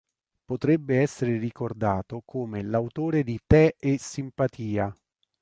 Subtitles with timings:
[0.45, 4.91] Potrebbe essere ricordato come l'autore di Tè e simpatia.